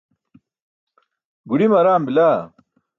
gudime 1.47 1.75
araam 1.81 2.01
bila 2.07 2.29